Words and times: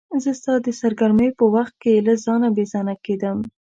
زه 0.23 0.31
ستا 0.39 0.53
د 0.65 0.67
سرګرمیو 0.81 1.37
په 1.39 1.45
وخت 1.55 1.75
کې 1.81 2.03
له 2.07 2.13
ځانه 2.23 2.47
بې 2.55 2.65
ځانه 2.73 2.93
کېدم. 3.05 3.37